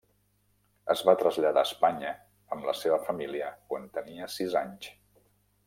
Es 0.93 1.03
va 1.09 1.13
traslladar 1.19 1.63
a 1.65 1.69
Espanya 1.69 2.13
amb 2.55 2.65
la 2.69 2.75
seva 2.79 2.97
família 3.11 3.53
quan 3.73 3.87
tenia 3.99 4.31
sis 4.39 4.57
anys. 4.65 4.91